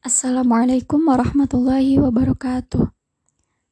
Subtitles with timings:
[0.00, 2.88] Assalamualaikum warahmatullahi wabarakatuh.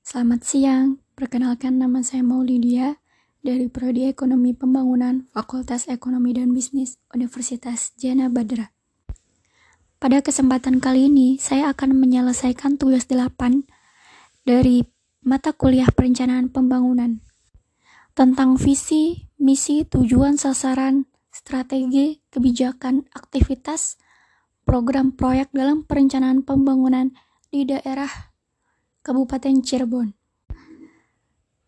[0.05, 3.01] Selamat siang, perkenalkan nama saya Maulidia
[3.41, 8.77] dari Prodi Ekonomi Pembangunan Fakultas Ekonomi dan Bisnis Universitas Jana Badra.
[9.97, 13.65] Pada kesempatan kali ini, saya akan menyelesaikan tugas 8
[14.45, 14.85] dari
[15.25, 17.25] mata kuliah perencanaan pembangunan
[18.13, 23.97] tentang visi, misi, tujuan, sasaran, strategi, kebijakan, aktivitas,
[24.69, 27.09] program proyek dalam perencanaan pembangunan
[27.49, 28.29] di daerah
[29.01, 30.13] Kabupaten Cirebon.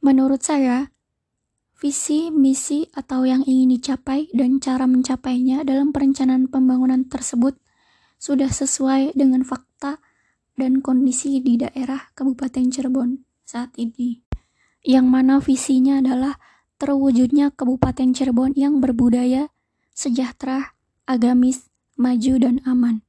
[0.04, 0.92] Menurut saya,
[1.80, 7.56] visi, misi, atau yang ingin dicapai dan cara mencapainya dalam perencanaan pembangunan tersebut
[8.20, 9.96] sudah sesuai dengan fakta
[10.60, 14.20] dan kondisi di daerah Kabupaten Cirebon saat ini.
[14.84, 16.36] Yang mana visinya adalah
[16.76, 19.48] terwujudnya Kabupaten Cirebon yang berbudaya,
[19.96, 20.76] sejahtera,
[21.08, 21.69] agamis,
[22.00, 23.04] maju, dan aman.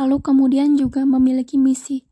[0.00, 2.08] Lalu kemudian juga memiliki misi.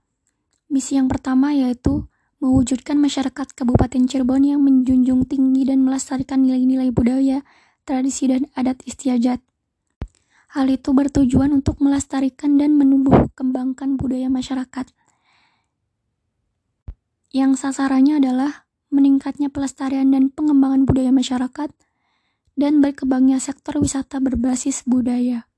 [0.68, 2.04] Misi yang pertama yaitu
[2.40, 7.40] mewujudkan masyarakat Kabupaten Cirebon yang menjunjung tinggi dan melestarikan nilai-nilai budaya,
[7.88, 9.40] tradisi, dan adat istiadat.
[10.50, 14.88] Hal itu bertujuan untuk melestarikan dan menumbuh kembangkan budaya masyarakat.
[17.30, 21.70] Yang sasarannya adalah meningkatnya pelestarian dan pengembangan budaya masyarakat,
[22.58, 25.49] dan berkembangnya sektor wisata berbasis budaya.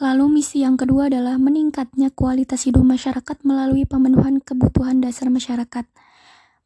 [0.00, 5.84] Lalu misi yang kedua adalah meningkatnya kualitas hidup masyarakat melalui pemenuhan kebutuhan dasar masyarakat,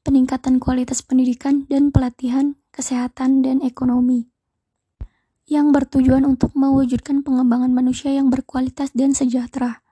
[0.07, 4.31] peningkatan kualitas pendidikan dan pelatihan, kesehatan, dan ekonomi.
[5.51, 9.83] Yang bertujuan untuk mewujudkan pengembangan manusia yang berkualitas dan sejahtera.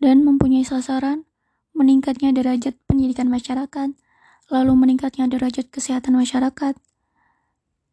[0.00, 1.24] Dan mempunyai sasaran
[1.72, 3.96] meningkatnya derajat pendidikan masyarakat,
[4.52, 6.76] lalu meningkatnya derajat kesehatan masyarakat,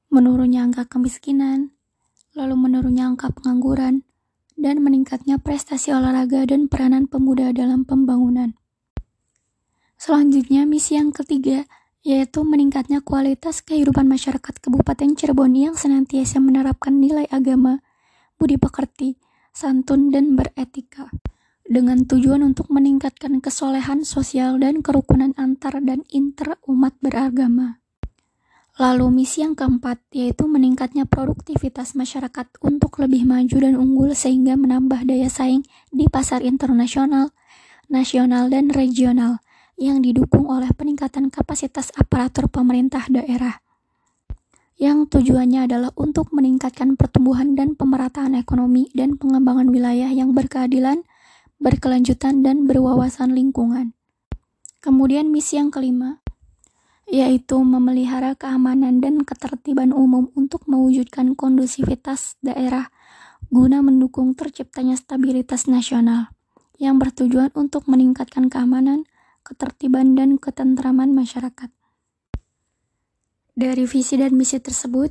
[0.08, 1.76] menurunnya angka kemiskinan,
[2.32, 4.07] lalu menurunnya angka pengangguran,
[4.58, 8.58] dan meningkatnya prestasi olahraga dan peranan pemuda dalam pembangunan.
[9.96, 11.64] Selanjutnya, misi yang ketiga
[12.08, 17.84] yaitu meningkatnya kualitas kehidupan masyarakat Kabupaten Cirebon yang senantiasa menerapkan nilai agama,
[18.40, 19.20] budi pekerti,
[19.52, 21.12] santun, dan beretika
[21.68, 27.84] dengan tujuan untuk meningkatkan kesolehan sosial dan kerukunan antar dan inter umat beragama.
[28.78, 35.02] Lalu misi yang keempat yaitu meningkatnya produktivitas masyarakat untuk lebih maju dan unggul sehingga menambah
[35.02, 37.34] daya saing di pasar internasional,
[37.90, 39.42] nasional, dan regional
[39.82, 43.66] yang didukung oleh peningkatan kapasitas aparatur pemerintah daerah.
[44.78, 51.02] Yang tujuannya adalah untuk meningkatkan pertumbuhan dan pemerataan ekonomi dan pengembangan wilayah yang berkeadilan,
[51.58, 53.98] berkelanjutan, dan berwawasan lingkungan.
[54.86, 56.22] Kemudian misi yang kelima
[57.08, 62.92] yaitu memelihara keamanan dan ketertiban umum untuk mewujudkan kondusivitas daerah
[63.48, 66.36] guna mendukung terciptanya stabilitas nasional
[66.78, 69.08] yang bertujuan untuk meningkatkan keamanan,
[69.42, 71.72] ketertiban, dan ketentraman masyarakat.
[73.58, 75.10] Dari visi dan misi tersebut,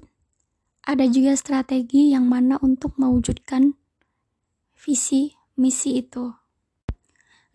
[0.86, 3.74] ada juga strategi yang mana untuk mewujudkan
[4.78, 6.30] visi misi itu.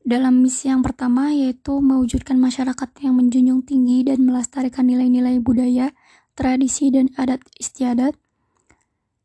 [0.01, 5.93] Dalam misi yang pertama yaitu mewujudkan masyarakat yang menjunjung tinggi dan melestarikan nilai-nilai budaya,
[6.33, 8.17] tradisi, dan adat istiadat,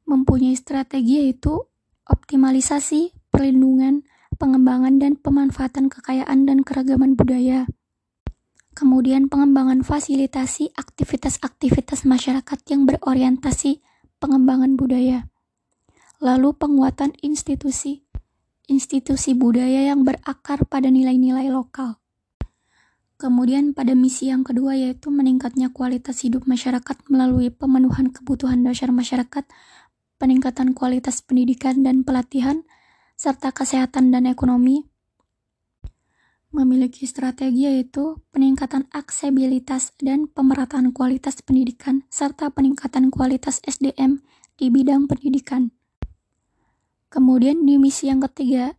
[0.04, 1.64] mempunyai strategi yaitu
[2.06, 7.66] optimalisasi, perlindungan, pengembangan, dan pemanfaatan kekayaan dan keragaman budaya.
[8.76, 13.80] Kemudian pengembangan fasilitasi aktivitas-aktivitas masyarakat yang berorientasi
[14.20, 15.32] pengembangan budaya.
[16.20, 18.05] Lalu penguatan institusi
[18.66, 22.02] institusi budaya yang berakar pada nilai-nilai lokal.
[23.16, 29.48] Kemudian pada misi yang kedua yaitu meningkatnya kualitas hidup masyarakat melalui pemenuhan kebutuhan dasar masyarakat,
[30.20, 32.68] peningkatan kualitas pendidikan dan pelatihan,
[33.16, 34.84] serta kesehatan dan ekonomi.
[36.52, 44.20] Memiliki strategi yaitu peningkatan aksesibilitas dan pemerataan kualitas pendidikan serta peningkatan kualitas SDM
[44.60, 45.75] di bidang pendidikan.
[47.06, 48.74] Kemudian di misi yang ketiga,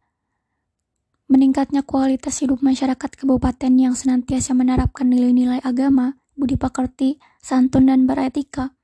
[1.27, 8.75] meningkatnya kualitas hidup masyarakat kabupaten yang senantiasa menerapkan nilai-nilai agama, budi pekerti, santun, dan beretika.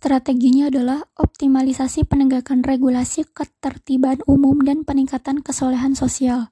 [0.00, 6.48] Strateginya adalah optimalisasi penegakan regulasi ketertiban umum dan peningkatan kesolehan sosial,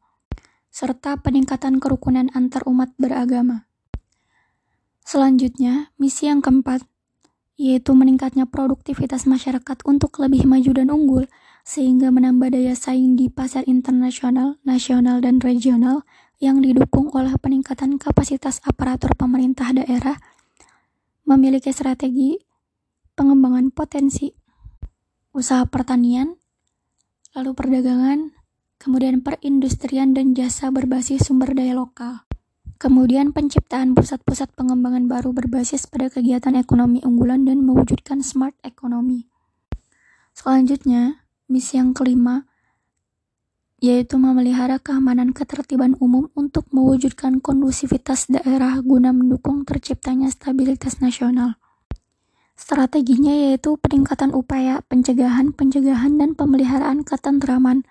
[0.68, 3.64] serta peningkatan kerukunan antar umat beragama.
[5.00, 6.84] Selanjutnya, misi yang keempat,
[7.58, 11.24] yaitu meningkatnya produktivitas masyarakat untuk lebih maju dan unggul,
[11.66, 16.06] sehingga menambah daya saing di pasar internasional, nasional, dan regional
[16.38, 20.22] yang didukung oleh peningkatan kapasitas aparatur pemerintah daerah,
[21.26, 22.38] memiliki strategi
[23.18, 24.30] pengembangan potensi
[25.34, 26.38] usaha pertanian,
[27.34, 28.38] lalu perdagangan,
[28.78, 32.27] kemudian perindustrian dan jasa berbasis sumber daya lokal.
[32.78, 39.26] Kemudian penciptaan pusat-pusat pengembangan baru berbasis pada kegiatan ekonomi unggulan dan mewujudkan smart economy.
[40.30, 42.46] Selanjutnya, misi yang kelima
[43.78, 51.58] yaitu memelihara keamanan ketertiban umum untuk mewujudkan kondusivitas daerah guna mendukung terciptanya stabilitas nasional.
[52.58, 57.86] Strateginya yaitu peningkatan upaya pencegahan, pencegahan, dan pemeliharaan ketentraman,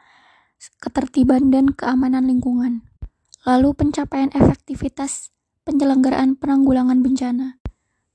[0.84, 2.84] ketertiban, dan keamanan lingkungan.
[3.48, 5.32] Lalu pencapaian efektivitas
[5.64, 7.64] penyelenggaraan penanggulangan bencana.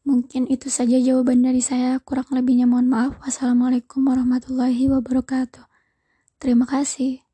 [0.04, 3.16] Mungkin itu saja jawaban dari saya, kurang lebihnya mohon maaf.
[3.24, 5.64] Wassalamualaikum warahmatullahi wabarakatuh.
[6.36, 7.24] Terima kasih.